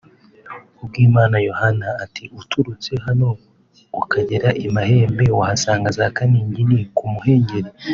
[0.75, 3.27] Kubwimana Yohani ati “Uturutse hano
[4.01, 7.69] ukagera i Mahembe wahasanga za kaningini ku muhengeri